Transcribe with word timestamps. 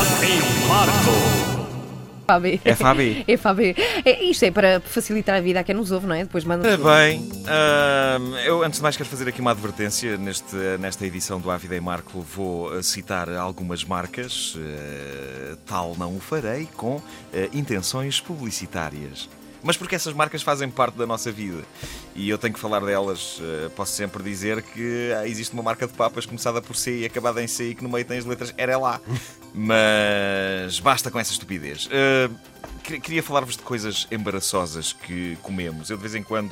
Fabi 0.00 0.66
Marco. 0.66 1.60
Fabi. 2.26 2.60
É 2.64 2.74
Fabi. 2.74 3.24
É 3.28 3.36
Fabi. 3.36 3.76
É, 4.02 4.24
isto 4.24 4.44
é 4.46 4.50
para 4.50 4.80
facilitar 4.80 5.36
a 5.36 5.40
vida 5.42 5.60
a 5.60 5.64
quem 5.64 5.74
nos 5.74 5.92
ouve, 5.92 6.06
não 6.06 6.14
é? 6.14 6.22
Depois 6.22 6.42
manda. 6.42 6.66
Ora 6.66 6.78
bem, 6.78 7.28
ahm, 7.46 8.34
eu 8.46 8.62
antes 8.62 8.78
de 8.78 8.82
mais 8.82 8.96
quero 8.96 9.10
fazer 9.10 9.28
aqui 9.28 9.42
uma 9.42 9.50
advertência. 9.50 10.16
Neste, 10.16 10.56
nesta 10.78 11.04
edição 11.04 11.38
do 11.38 11.50
Ávida 11.50 11.76
e 11.76 11.80
Marco 11.82 12.22
vou 12.22 12.78
eh, 12.78 12.82
citar 12.82 13.28
algumas 13.28 13.84
marcas, 13.84 14.56
eh, 14.58 15.56
tal 15.66 15.94
não 15.98 16.16
o 16.16 16.20
farei, 16.20 16.66
com 16.78 17.02
eh, 17.30 17.50
intenções 17.52 18.20
publicitárias. 18.20 19.28
Mas 19.62 19.76
porque 19.76 19.94
essas 19.94 20.14
marcas 20.14 20.42
fazem 20.42 20.70
parte 20.70 20.96
da 20.96 21.06
nossa 21.06 21.30
vida 21.30 21.62
e 22.14 22.28
eu 22.30 22.38
tenho 22.38 22.54
que 22.54 22.60
falar 22.60 22.80
delas. 22.80 23.38
eh, 23.42 23.68
Posso 23.76 23.92
sempre 23.92 24.22
dizer 24.22 24.62
que 24.62 25.12
ah, 25.16 25.26
existe 25.28 25.52
uma 25.54 25.62
marca 25.62 25.86
de 25.86 25.92
papas 25.92 26.24
começada 26.26 26.62
por 26.62 26.74
C 26.74 27.00
e 27.00 27.04
acabada 27.04 27.42
em 27.42 27.46
C 27.46 27.70
e 27.70 27.74
que 27.74 27.82
no 27.82 27.88
meio 27.90 28.04
tem 28.04 28.18
as 28.18 28.24
letras 28.24 28.54
era 28.56 28.78
lá. 28.78 29.00
Mas 29.54 30.80
basta 30.80 31.10
com 31.10 31.18
essa 31.18 31.32
estupidez. 31.32 31.88
Eh, 31.90 32.28
queria- 32.98 33.22
falar-vos 33.22 33.56
de 33.56 33.62
coisas 33.62 34.06
embaraçosas 34.10 34.92
que 34.92 35.36
comemos. 35.42 35.90
Eu 35.90 35.96
de 35.96 36.02
vez 36.02 36.14
em 36.14 36.22
quando 36.22 36.50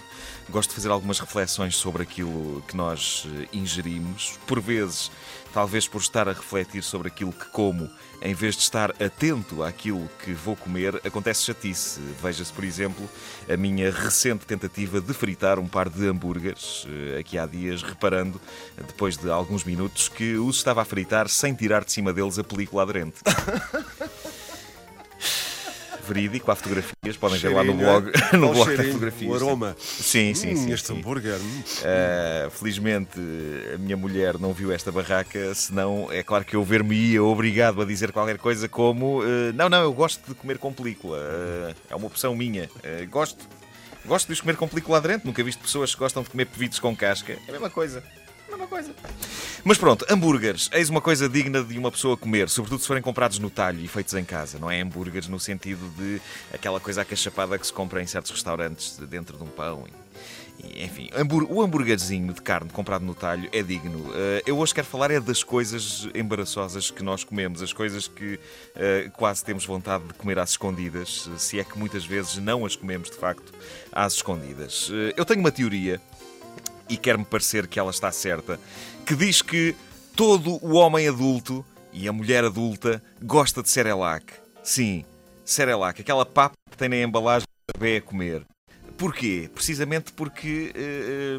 gosto 0.51 0.69
de 0.71 0.75
fazer 0.77 0.91
algumas 0.91 1.19
reflexões 1.19 1.75
sobre 1.77 2.03
aquilo 2.03 2.63
que 2.69 2.77
nós 2.77 3.27
eh, 3.27 3.49
ingerimos. 3.53 4.39
Por 4.47 4.61
vezes, 4.61 5.11
talvez 5.53 5.89
por 5.89 6.01
estar 6.01 6.29
a 6.29 6.33
refletir 6.33 6.83
sobre 6.83 7.09
aquilo 7.09 7.33
que 7.33 7.47
como, 7.47 7.91
em 8.23 8.35
vez 8.35 8.55
de 8.57 8.63
estar 8.63 8.91
atento 9.03 9.63
àquilo 9.63 10.09
que 10.25 10.33
vou 10.33 10.55
comer, 10.57 10.97
acontece 11.05 11.45
chatice. 11.45 12.01
Veja-se, 12.23 12.53
por 12.53 12.65
exemplo, 12.65 13.09
a 13.49 13.57
minha 13.57 13.91
recente 13.91 14.45
tentativa 14.47 15.01
de 15.01 15.13
fritar 15.15 15.59
um 15.59 15.67
par 15.67 15.89
de 15.89 16.07
hambúrgueres, 16.07 16.87
eh, 16.89 17.19
aqui 17.21 17.37
há 17.39 17.47
dias, 17.47 17.83
reparando, 17.83 18.41
depois 18.87 19.17
de 19.17 19.31
alguns 19.31 19.65
minutos, 19.65 20.09
que 20.09 20.37
os 20.37 20.57
estava 20.57 20.83
a 20.83 20.85
fritar 20.85 21.29
sem 21.29 21.55
tirar 21.55 21.85
de 21.85 21.93
cima 21.93 22.13
deles 22.13 22.39
a 22.39 22.45
película 22.45 22.83
aderente. 22.83 23.17
Verídico, 26.09 26.51
há 26.51 26.57
fotografias, 26.57 27.17
podem 27.19 27.39
ver 27.39 27.49
lá 27.55 27.63
no 27.63 27.75
blog, 27.75 28.11
é? 28.33 28.37
no 28.37 28.53
blog 28.53 28.77
da 28.77 28.85
fotografia. 28.85 29.29
O 29.29 29.35
aroma. 29.35 29.77
Sim, 29.79 30.35
sim, 30.35 30.53
Hum, 30.53 30.57
sim. 30.57 30.73
este 30.73 30.93
hambúrguer. 30.93 31.37
hum. 31.39 31.63
Uh, 31.63 32.51
felizmente 32.51 33.19
a 33.75 33.79
minha 33.79 33.97
mulher 33.97 34.39
não 34.39 34.53
viu 34.53 34.73
esta 34.73 34.91
barraca, 34.91 35.55
senão 35.55 36.09
é 36.11 36.23
claro 36.23 36.45
que 36.45 36.57
eu 36.57 36.65
ver-me-ia 36.65 37.23
obrigado 37.23 37.81
a 37.83 37.85
dizer 37.85 38.13
qualquer 38.13 38.39
coisa 38.39 38.69
como 38.69 39.21
uh, 39.23 39.53
não, 39.55 39.69
não, 39.69 39.83
eu 39.83 39.93
gosto 39.93 40.27
de 40.29 40.35
comer 40.35 40.59
com 40.59 40.73
película, 40.73 41.19
uh, 41.19 41.75
é 41.91 41.95
uma 41.95 42.07
opção 42.07 42.35
minha, 42.35 42.69
gosto, 43.11 43.47
gosto 44.07 44.27
de 44.29 44.33
os 44.33 44.41
comer 44.41 44.57
com 44.57 44.67
película 44.67 44.99
aderente, 44.99 45.27
nunca 45.27 45.43
visto 45.45 45.61
pessoas 45.61 45.95
que 45.95 45.99
gostam 46.01 46.23
de 46.23 46.31
comer 46.31 46.47
pevitos 46.47 46.79
com 46.79 46.95
casca, 46.97 47.33
é 47.33 47.49
a 47.49 47.53
mesma 47.53 47.71
coisa. 47.71 48.03
Mesma 48.59 48.67
coisa. 48.67 48.95
Mas 49.63 49.79
pronto, 49.79 50.05
hambúrgueres. 50.11 50.69
Eis 50.73 50.91
uma 50.91 51.01
coisa 51.01 51.29
digna 51.29 51.63
de 51.63 51.79
uma 51.79 51.91
pessoa 51.91 52.17
comer, 52.17 52.49
sobretudo 52.49 52.81
se 52.81 52.87
forem 52.87 53.03
comprados 53.03 53.39
no 53.39 53.49
talho 53.49 53.81
e 53.81 53.87
feitos 53.87 54.15
em 54.15 54.25
casa. 54.25 54.59
Não 54.59 54.71
é 54.71 54.81
hambúrgueres 54.81 55.29
no 55.29 55.39
sentido 55.39 55.89
de 55.97 56.21
aquela 56.53 56.81
coisa 56.81 57.03
acachapada 57.03 57.57
que 57.57 57.67
se 57.67 57.73
compra 57.73 58.03
em 58.03 58.07
certos 58.07 58.33
restaurantes 58.33 58.99
dentro 58.99 59.37
de 59.37 59.45
um 59.45 59.49
pão. 59.49 59.85
E, 60.59 60.85
enfim, 60.85 61.09
o 61.49 61.63
hambúrguerzinho 61.63 62.33
de 62.33 62.43
carne 62.43 62.69
comprado 62.71 63.05
no 63.05 63.15
talho 63.15 63.49
é 63.53 63.63
digno. 63.63 64.11
Eh, 64.13 64.43
eu 64.45 64.59
hoje 64.59 64.75
quero 64.75 64.89
falar 64.89 65.09
é 65.09 65.21
das 65.21 65.45
coisas 65.45 66.09
embaraçosas 66.13 66.91
que 66.91 67.03
nós 67.03 67.23
comemos, 67.23 67.63
as 67.63 67.73
coisas 67.73 68.09
que 68.09 68.41
eh, 68.75 69.09
quase 69.17 69.45
temos 69.45 69.65
vontade 69.65 70.05
de 70.05 70.15
comer 70.15 70.37
às 70.39 70.51
escondidas, 70.51 71.31
se 71.37 71.61
é 71.61 71.65
que 71.65 71.79
muitas 71.79 72.05
vezes 72.05 72.39
não 72.39 72.67
as 72.67 72.75
comemos 72.75 73.09
de 73.09 73.17
facto 73.17 73.53
às 73.93 74.15
escondidas. 74.15 74.91
Eh, 74.93 75.15
eu 75.17 75.25
tenho 75.25 75.39
uma 75.39 75.53
teoria 75.53 76.01
e 76.89 76.97
quer-me 76.97 77.25
parecer 77.25 77.67
que 77.67 77.79
ela 77.79 77.91
está 77.91 78.11
certa, 78.11 78.59
que 79.07 79.15
diz 79.15 79.43
que 79.43 79.75
todo 80.17 80.59
o 80.65 80.75
homem 80.75 81.09
adulto 81.09 81.65
e 81.93 82.09
a 82.09 82.13
mulher 82.13 82.45
adulta 82.45 83.03
gosta 83.23 83.63
de 83.63 83.71
Cerelac. 83.71 84.33
Sim, 84.63 85.05
Cerelac, 85.45 86.01
aquela 86.01 86.27
papa 86.27 86.57
que 86.71 86.77
tem 86.77 86.89
na 86.89 86.97
embalagem 86.97 87.47
bebê 87.75 87.97
a 87.97 88.03
comer. 88.03 88.45
Porquê? 88.97 89.49
Precisamente 89.55 90.13
porque 90.13 90.73
eh, 90.75 91.39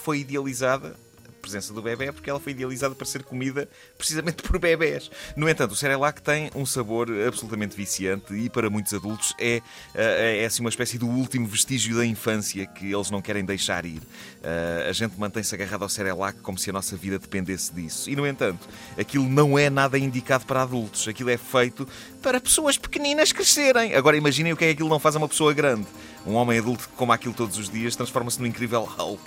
foi 0.00 0.20
idealizada 0.20 0.96
presença 1.40 1.72
do 1.72 1.82
bebê, 1.82 2.12
porque 2.12 2.28
ela 2.28 2.38
foi 2.38 2.52
idealizada 2.52 2.94
para 2.94 3.06
ser 3.06 3.22
comida 3.22 3.68
precisamente 3.96 4.42
por 4.44 4.58
bebés. 4.58 5.10
No 5.36 5.48
entanto, 5.48 5.72
o 5.72 5.76
Cerelac 5.76 6.20
tem 6.22 6.50
um 6.54 6.64
sabor 6.64 7.08
absolutamente 7.26 7.76
viciante 7.76 8.34
e 8.34 8.48
para 8.48 8.70
muitos 8.70 8.94
adultos 8.94 9.34
é, 9.38 9.62
eh, 9.94 10.42
é 10.42 10.44
assim 10.44 10.60
uma 10.60 10.70
espécie 10.70 10.98
do 10.98 11.06
último 11.06 11.46
vestígio 11.46 11.96
da 11.96 12.04
infância 12.04 12.66
que 12.66 12.92
eles 12.92 13.10
não 13.10 13.20
querem 13.22 13.44
deixar 13.44 13.84
ir. 13.84 14.02
Eh, 14.42 14.86
a 14.88 14.92
gente 14.92 15.18
mantém-se 15.18 15.54
agarrado 15.54 15.82
ao 15.82 15.88
Cerelac 15.88 16.38
como 16.40 16.58
se 16.58 16.70
a 16.70 16.72
nossa 16.72 16.96
vida 16.96 17.18
dependesse 17.18 17.72
disso. 17.72 18.10
E, 18.10 18.16
no 18.16 18.26
entanto, 18.26 18.68
aquilo 18.98 19.28
não 19.28 19.58
é 19.58 19.70
nada 19.70 19.98
indicado 19.98 20.44
para 20.46 20.62
adultos. 20.62 21.08
Aquilo 21.08 21.30
é 21.30 21.36
feito 21.36 21.86
para 22.22 22.40
pessoas 22.40 22.76
pequeninas 22.78 23.32
crescerem. 23.32 23.94
Agora 23.94 24.16
imaginem 24.16 24.52
o 24.52 24.56
que 24.56 24.64
é 24.64 24.68
que 24.68 24.72
aquilo 24.74 24.88
não 24.88 24.98
faz 24.98 25.16
a 25.16 25.18
uma 25.18 25.28
pessoa 25.28 25.52
grande. 25.52 25.86
Um 26.26 26.34
homem 26.34 26.58
adulto 26.58 26.88
que 26.88 26.94
come 26.94 27.12
aquilo 27.12 27.34
todos 27.34 27.56
os 27.56 27.70
dias 27.70 27.96
transforma-se 27.96 28.40
no 28.40 28.46
incrível 28.46 28.82
Hulk 28.82 29.22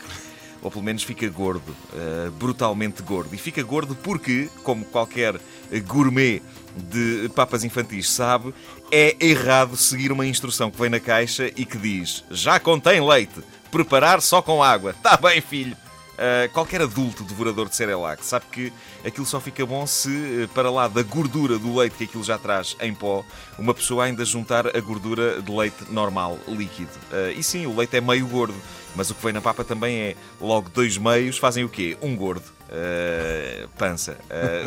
ou 0.63 0.72
pelo 0.72 0.84
menos 0.84 1.03
fica 1.03 1.28
gordo, 1.29 1.75
uh, 1.94 2.31
brutalmente 2.31 3.03
gordo. 3.03 3.35
E 3.35 3.38
fica 3.38 3.62
gordo 3.62 3.96
porque, 3.96 4.50
como 4.63 4.85
qualquer 4.85 5.40
gourmet 5.85 6.41
de 6.75 7.29
papas 7.35 7.63
infantis 7.63 8.09
sabe, 8.09 8.53
é 8.90 9.16
errado 9.19 9.75
seguir 9.75 10.12
uma 10.12 10.25
instrução 10.25 10.72
que 10.72 10.79
vem 10.79 10.90
na 10.90 11.00
caixa 11.00 11.51
e 11.56 11.66
que 11.66 11.78
diz: 11.78 12.24
já 12.31 12.59
contém 12.59 13.06
leite, 13.06 13.41
preparar 13.69 14.22
só 14.22 14.41
com 14.41 14.63
água. 14.63 14.91
Está 14.91 15.18
bem, 15.18 15.41
filho. 15.41 15.75
Uh, 16.13 16.47
qualquer 16.53 16.79
adulto 16.79 17.24
devorador 17.24 17.68
de 17.68 17.75
Cerelac 17.75 18.24
sabe 18.24 18.46
que 18.51 18.74
aquilo 19.03 19.25
só 19.25 19.40
fica 19.40 19.66
bom 19.66 19.88
se, 19.88 20.09
uh, 20.09 20.47
para 20.50 20.69
lá 20.69 20.88
da 20.88 21.01
gordura 21.01 21.57
do 21.57 21.75
leite 21.75 21.96
que 21.96 22.03
aquilo 22.03 22.24
já 22.24 22.38
traz 22.38 22.78
em 22.79 22.94
pó, 22.94 23.25
uma 23.57 23.74
pessoa 23.74 24.06
ainda 24.06 24.24
juntar 24.24 24.78
a 24.78 24.79
gordura 24.79 25.41
de 25.41 25.51
leite 25.51 25.91
normal, 25.91 26.38
líquido. 26.47 26.91
Uh, 27.12 27.31
e 27.35 27.41
sim, 27.41 27.66
o 27.66 27.75
leite 27.75 27.97
é 27.97 28.01
meio 28.01 28.28
gordo, 28.28 28.56
mas 28.96 29.09
o 29.09 29.16
que 29.16 29.24
vem 29.24 29.34
na 29.34 29.41
papa 29.41 29.63
também 29.63 29.97
é 29.97 30.16
logo 30.40 30.69
dois 30.69 31.00
meios 31.00 31.40
fazem 31.40 31.63
o 31.63 31.69
quê? 31.69 31.97
Um 32.00 32.16
gordo. 32.16 32.45
Uh, 32.69 33.68
pança. 33.78 34.18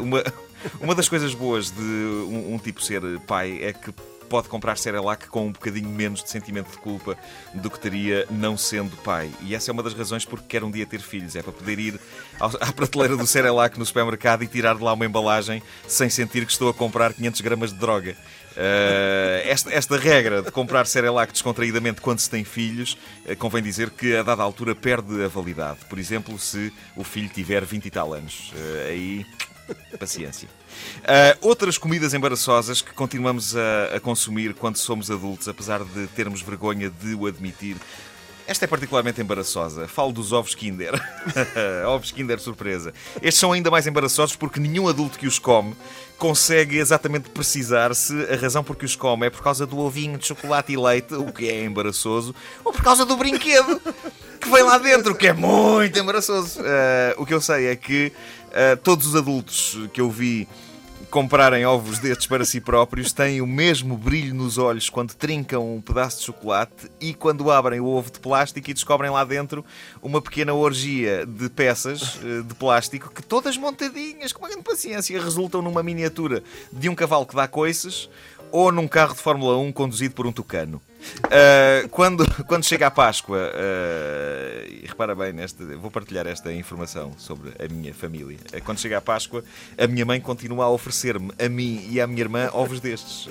Uma, 0.01 0.25
uma 0.81 0.95
das 0.97 1.09
coisas 1.09 1.33
boas 1.33 1.71
de 1.71 1.81
um, 1.81 2.55
um 2.55 2.59
tipo 2.59 2.83
ser 2.83 3.03
pai 3.21 3.61
é 3.63 3.73
que 3.73 3.93
pode 4.27 4.49
comprar 4.49 4.77
Cerelac 4.77 5.29
com 5.29 5.47
um 5.47 5.53
bocadinho 5.53 5.89
menos 5.89 6.23
de 6.23 6.31
sentimento 6.31 6.71
de 6.71 6.79
culpa 6.79 7.17
do 7.55 7.71
que 7.71 7.79
teria 7.79 8.27
não 8.31 8.57
sendo 8.57 8.97
pai. 8.99 9.31
E 9.43 9.55
essa 9.55 9.71
é 9.71 9.73
uma 9.73 9.83
das 9.83 9.95
razões 9.95 10.25
porque 10.25 10.47
quer 10.49 10.65
um 10.65 10.71
dia 10.71 10.87
ter 10.87 11.01
filhos. 11.01 11.37
É 11.37 11.43
para 11.43 11.53
poder 11.53 11.79
ir 11.79 12.01
à 12.39 12.73
prateleira 12.73 13.17
do 13.17 13.27
Cerelac 13.27 13.79
no 13.79 13.87
supermercado 13.87 14.43
e 14.43 14.47
tirar 14.47 14.77
de 14.77 14.83
lá 14.83 14.93
uma 14.93 15.07
embalagem 15.07 15.63
sem 15.87 16.11
sentir 16.11 16.45
que 16.45 16.53
estou 16.53 16.69
a 16.69 16.75
comprar 16.75 17.13
500 17.13 17.41
gramas 17.41 17.73
de 17.73 17.79
droga. 17.79 18.17
Uh, 18.57 19.45
esta, 19.45 19.71
esta 19.71 19.99
regra 19.99 20.41
de 20.41 20.51
comprar 20.51 20.87
Cerelac 20.87 21.31
descontraídamente 21.31 22.01
quando 22.01 22.21
se 22.21 22.31
tem 22.31 22.43
filhos, 22.43 22.97
uh, 23.27 23.37
convém 23.37 23.63
dizer 23.63 23.91
que 23.91 24.17
a 24.17 24.23
dada 24.23 24.43
altura 24.43 24.75
perde 24.75 25.23
a 25.23 25.29
validade. 25.29 25.81
Por 25.91 25.99
exemplo, 25.99 26.39
se 26.39 26.73
o 26.97 27.05
filho 27.05 27.29
tiver 27.29 27.63
20 27.65 27.85
e 27.85 27.91
tal 27.91 28.15
anos. 28.15 28.53
Uh, 28.55 28.89
aí 28.89 29.27
Paciência. 29.99 30.49
Outras 31.41 31.77
comidas 31.77 32.15
embaraçosas 32.15 32.81
que 32.81 32.93
continuamos 32.93 33.57
a, 33.57 33.97
a 33.97 34.01
consumir 34.01 34.55
quando 34.55 34.77
somos 34.77 35.11
adultos, 35.11 35.49
apesar 35.49 35.83
de 35.83 36.07
termos 36.09 36.41
vergonha 36.41 36.89
de 36.89 37.17
o 37.17 37.27
admitir. 37.27 37.77
Esta 38.47 38.65
é 38.65 38.69
particularmente 38.69 39.21
embaraçosa. 39.21 39.89
Falo 39.89 40.13
dos 40.13 40.33
ovos 40.33 40.55
Kinder. 40.55 40.95
ovos 41.89 42.13
Kinder 42.13 42.39
surpresa. 42.39 42.95
Estes 43.17 43.41
são 43.41 43.53
ainda 43.53 43.71
mais 43.71 43.87
embaraçosos 43.87 44.37
porque 44.37 44.61
nenhum 44.61 44.89
adulto 44.89 45.19
que 45.19 45.27
os 45.27 45.39
come 45.39 45.75
consegue 46.17 46.79
exatamente 46.79 47.29
precisar 47.29 47.95
se 47.95 48.15
a 48.33 48.37
razão 48.37 48.63
por 48.63 48.77
que 48.77 48.85
os 48.85 48.95
come 48.95 49.27
é 49.27 49.31
por 49.31 49.43
causa 49.43 49.67
do 49.67 49.79
ovinho 49.79 50.17
de 50.17 50.27
chocolate 50.27 50.73
e 50.73 50.77
leite, 50.77 51.15
o 51.15 51.33
que 51.33 51.49
é 51.49 51.65
embaraçoso, 51.65 52.35
ou 52.65 52.73
por 52.73 52.83
causa 52.83 53.05
do 53.05 53.17
brinquedo 53.17 53.81
que 54.41 54.49
vem 54.49 54.63
lá 54.63 54.79
dentro, 54.79 55.13
o 55.13 55.17
que 55.17 55.27
é 55.27 55.33
muito 55.33 55.99
embaraçoso. 55.99 56.61
Ah, 56.61 57.15
o 57.19 57.27
que 57.27 57.35
eu 57.35 57.41
sei 57.41 57.67
é 57.67 57.77
que 57.77 58.13
ah, 58.53 58.77
todos 58.77 59.09
os 59.09 59.17
adultos 59.17 59.79
que 59.93 60.01
eu 60.01 60.11
vi 60.11 60.49
comprarem 61.17 61.65
ovos 61.65 61.99
destes 61.99 62.27
para 62.27 62.45
si 62.45 62.61
próprios 62.61 63.11
têm 63.11 63.41
o 63.41 63.47
mesmo 63.47 63.97
brilho 63.97 64.35
nos 64.35 64.59
olhos 64.59 64.91
quando 64.91 65.15
trincam 65.15 65.77
um 65.77 65.81
pedaço 65.81 66.19
de 66.19 66.25
chocolate 66.25 66.91
e 67.01 67.15
quando 67.15 67.51
abrem 67.51 67.81
o 67.81 67.87
ovo 67.87 68.13
de 68.13 68.21
plástico 68.21 68.69
e 68.69 68.75
descobrem 68.75 69.11
lá 69.11 69.25
dentro 69.25 69.65
uma 70.03 70.21
pequena 70.21 70.53
orgia 70.53 71.25
de 71.25 71.49
peças 71.49 72.21
eh, 72.23 72.43
de 72.43 72.55
plástico 72.57 73.11
que 73.11 73.23
todas 73.23 73.57
montadinhas, 73.57 74.31
com 74.31 74.41
uma 74.41 74.49
grande 74.51 74.65
paciência, 74.65 75.19
resultam 75.19 75.63
numa 75.63 75.83
miniatura 75.83 76.43
de 76.71 76.87
um 76.91 76.95
cavalo 76.95 77.25
que 77.25 77.35
dá 77.35 77.49
coices 77.49 78.11
ou 78.51 78.73
num 78.73 78.89
carro 78.89 79.15
de 79.15 79.21
Fórmula 79.21 79.57
1 79.59 79.73
conduzido 79.73 80.15
por 80.15 80.27
um 80.27 80.33
tucano. 80.33 80.81
Uh, 81.27 81.89
quando, 81.91 82.27
quando 82.47 82.65
chega 82.65 82.87
a 82.87 82.91
Páscoa, 82.91 83.39
uh, 83.39 84.73
e 84.73 84.87
repara 84.87 85.15
bem, 85.15 85.33
vou 85.81 85.91
partilhar 85.91 86.27
esta 86.27 86.53
informação 86.53 87.13
sobre 87.17 87.53
a 87.63 87.69
minha 87.73 87.95
família. 87.95 88.39
Uh, 88.53 88.63
quando 88.65 88.79
chega 88.79 88.99
a 88.99 89.01
Páscoa, 89.01 89.45
a 89.79 89.87
minha 89.87 90.05
mãe 90.05 90.21
continua 90.21 90.65
a 90.65 90.71
oferecer-me, 90.71 91.31
a 91.39 91.49
mim 91.49 91.87
e 91.91 92.01
à 92.01 92.07
minha 92.07 92.21
irmã, 92.21 92.51
ovos 92.53 92.81
destes. 92.81 93.29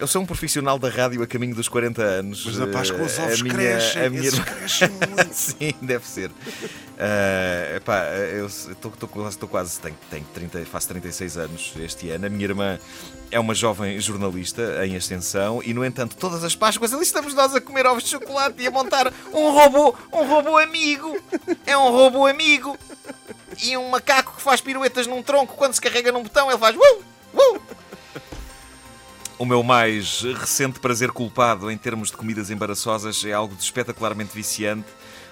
Uh, 0.00 0.02
Eu 0.02 0.06
sou 0.06 0.22
um 0.22 0.26
profissional 0.26 0.78
da 0.78 0.88
rádio 0.88 1.22
a 1.22 1.26
caminho 1.26 1.54
dos 1.54 1.68
40 1.68 2.02
anos. 2.02 2.44
Mas 2.46 2.58
rapaz, 2.58 2.90
com 2.90 3.02
os 3.02 3.18
Eh, 3.18 3.22
ovos 3.22 3.40
a 3.40 3.42
minha, 3.42 3.54
crescem, 3.54 4.04
a 4.04 4.10
minha 4.10 4.32
crescem 4.32 4.88
muito. 5.14 5.32
Sim, 5.34 5.74
deve 5.82 6.06
ser. 6.06 6.30
Eh, 6.98 7.74
epá, 7.76 8.04
eu 8.32 8.46
estou 8.46 9.48
quase, 9.48 9.78
tenho, 9.80 9.96
tenho 10.10 10.24
30, 10.32 10.64
faço 10.66 10.88
36 10.88 11.36
anos 11.36 11.72
este 11.80 12.10
ano. 12.10 12.26
A 12.26 12.28
minha 12.30 12.44
irmã 12.44 12.78
é 13.30 13.38
uma 13.38 13.54
jovem 13.54 14.00
jornalista 14.00 14.84
em 14.86 14.96
ascensão 14.96 15.62
e, 15.64 15.74
no 15.74 15.84
entanto, 15.84 16.16
todas 16.16 16.42
as 16.44 16.56
Páscoas 16.56 16.92
ali 16.92 17.02
estamos 17.02 17.34
nós 17.34 17.54
a 17.54 17.60
comer 17.60 17.86
ovos 17.86 18.02
de 18.04 18.10
chocolate 18.10 18.62
e 18.62 18.66
a 18.66 18.70
montar 18.70 19.12
um 19.32 19.50
robô, 19.52 19.94
um 20.12 20.26
robô 20.26 20.58
amigo. 20.58 21.16
É 21.66 21.76
um 21.76 21.90
robô 21.90 22.26
amigo. 22.26 22.76
E 23.62 23.76
um 23.76 23.88
macaco 23.90 24.36
que 24.36 24.42
faz 24.42 24.60
piruetas 24.60 25.06
num 25.06 25.22
tronco 25.22 25.54
quando 25.56 25.74
se 25.74 25.80
carrega 25.80 26.10
num 26.10 26.22
botão, 26.22 26.48
ele 26.50 26.58
faz. 26.58 26.74
Uh, 26.74 26.78
uh. 26.80 27.09
O 29.40 29.46
meu 29.46 29.62
mais 29.62 30.20
recente 30.20 30.78
prazer 30.78 31.12
culpado 31.12 31.70
em 31.70 31.78
termos 31.78 32.10
de 32.10 32.16
comidas 32.18 32.50
embaraçosas 32.50 33.24
é 33.24 33.32
algo 33.32 33.54
de 33.54 33.62
espetacularmente 33.62 34.34
viciante. 34.34 34.86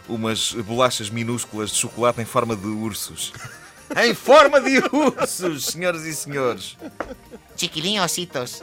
Umas 0.08 0.55
bolachas 0.55 1.10
minúsculas 1.10 1.69
de 1.69 1.76
chocolate 1.76 2.19
em 2.19 2.25
forma 2.25 2.56
de 2.56 2.69
ursos. 2.69 3.34
Em 4.02 4.14
forma 4.14 4.60
de 4.60 4.82
ursos, 4.93 5.66
senhoras 5.66 6.05
e 6.05 6.14
senhores. 6.14 6.76
Chiquilinho 7.56 8.02
ositos. 8.02 8.62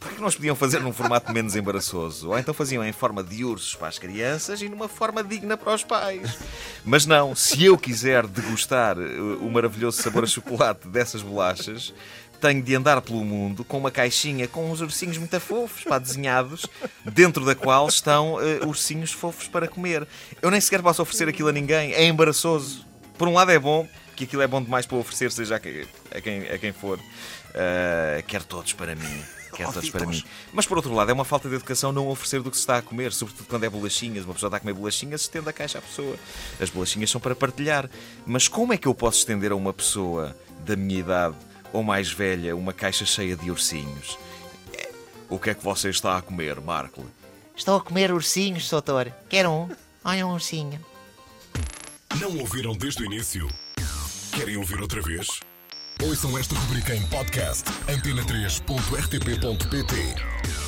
Por 0.00 0.12
que 0.12 0.20
não 0.20 0.28
os 0.28 0.34
podiam 0.34 0.56
fazer 0.56 0.80
num 0.80 0.92
formato 0.92 1.30
menos 1.30 1.54
embaraçoso? 1.54 2.30
Ou 2.30 2.38
então 2.38 2.54
faziam 2.54 2.82
em 2.82 2.92
forma 2.92 3.22
de 3.22 3.44
ursos 3.44 3.74
para 3.74 3.88
as 3.88 3.98
crianças 3.98 4.62
e 4.62 4.68
numa 4.68 4.88
forma 4.88 5.22
digna 5.22 5.58
para 5.58 5.74
os 5.74 5.84
pais. 5.84 6.38
Mas 6.84 7.04
não, 7.04 7.34
se 7.34 7.64
eu 7.64 7.76
quiser 7.76 8.26
degustar 8.26 8.98
uh, 8.98 9.46
o 9.46 9.50
maravilhoso 9.50 10.00
sabor 10.00 10.24
a 10.24 10.26
chocolate 10.26 10.88
dessas 10.88 11.20
bolachas, 11.20 11.92
tenho 12.40 12.62
de 12.62 12.74
andar 12.74 13.00
pelo 13.02 13.24
mundo 13.24 13.64
com 13.64 13.78
uma 13.78 13.90
caixinha 13.90 14.46
com 14.46 14.70
uns 14.70 14.80
ursinhos 14.80 15.18
muito 15.18 15.38
fofos, 15.40 15.84
pá, 15.84 15.98
desenhados, 15.98 16.66
dentro 17.04 17.44
da 17.44 17.54
qual 17.54 17.88
estão 17.88 18.34
uh, 18.34 18.66
ursinhos 18.66 19.12
fofos 19.12 19.48
para 19.48 19.68
comer. 19.68 20.06
Eu 20.40 20.50
nem 20.50 20.60
sequer 20.60 20.82
posso 20.82 21.02
oferecer 21.02 21.28
aquilo 21.28 21.48
a 21.48 21.52
ninguém, 21.52 21.92
é 21.92 22.04
embaraçoso. 22.04 22.86
Por 23.16 23.28
um 23.28 23.34
lado 23.34 23.50
é 23.50 23.58
bom, 23.58 23.88
que 24.16 24.24
aquilo 24.24 24.42
é 24.42 24.46
bom 24.46 24.62
demais 24.62 24.86
para 24.86 24.96
oferecer, 24.96 25.30
seja 25.30 25.56
a 25.56 25.60
quem, 25.60 25.86
a 26.10 26.20
quem, 26.20 26.48
a 26.48 26.58
quem 26.58 26.72
for. 26.72 26.98
Uh, 26.98 28.22
quero 28.26 28.44
todos 28.44 28.72
para 28.72 28.94
mim. 28.94 29.22
Quero 29.54 29.72
todos 29.72 29.90
para 29.90 30.06
mim. 30.06 30.22
Mas 30.52 30.66
por 30.66 30.76
outro 30.76 30.94
lado, 30.94 31.10
é 31.10 31.14
uma 31.14 31.24
falta 31.24 31.48
de 31.48 31.54
educação 31.54 31.90
não 31.90 32.08
oferecer 32.08 32.40
do 32.42 32.50
que 32.50 32.56
se 32.56 32.62
está 32.62 32.78
a 32.78 32.82
comer, 32.82 33.12
sobretudo 33.12 33.46
quando 33.48 33.64
é 33.64 33.70
bolachinhas. 33.70 34.24
Uma 34.24 34.34
pessoa 34.34 34.48
está 34.48 34.58
a 34.58 34.60
comer 34.60 34.72
bolachinhas, 34.72 35.22
estende 35.22 35.48
a 35.48 35.52
caixa 35.52 35.78
à 35.78 35.82
pessoa. 35.82 36.16
As 36.60 36.70
bolachinhas 36.70 37.10
são 37.10 37.20
para 37.20 37.34
partilhar. 37.34 37.88
Mas 38.26 38.46
como 38.46 38.72
é 38.72 38.76
que 38.76 38.86
eu 38.86 38.94
posso 38.94 39.18
estender 39.18 39.50
a 39.50 39.56
uma 39.56 39.72
pessoa 39.72 40.36
da 40.64 40.76
minha 40.76 41.00
idade 41.00 41.36
ou 41.72 41.82
mais 41.82 42.10
velha 42.10 42.54
uma 42.56 42.72
caixa 42.72 43.04
cheia 43.04 43.36
de 43.36 43.50
ursinhos? 43.50 44.18
É, 44.76 44.88
O 45.28 45.38
que 45.38 45.50
é 45.50 45.54
que 45.54 45.62
você 45.64 45.90
está 45.90 46.16
a 46.16 46.22
comer, 46.22 46.60
Marco? 46.60 47.04
Estou 47.56 47.76
a 47.76 47.80
comer 47.80 48.12
ursinhos, 48.12 48.68
doutor. 48.70 49.12
Quer 49.28 49.46
um? 49.48 49.68
Olha 50.04 50.26
um 50.26 50.32
ursinho. 50.32 50.80
Não 52.20 52.38
ouviram 52.38 52.72
desde 52.72 53.02
o 53.02 53.06
início? 53.06 53.48
Querem 54.32 54.56
ouvir 54.56 54.80
outra 54.80 55.02
vez? 55.02 55.26
Ouçam 56.02 56.38
esta 56.38 56.54
rubrica 56.54 56.94
em 56.94 57.04
podcast 57.08 57.64
antena3.rtp.pt 57.88 60.67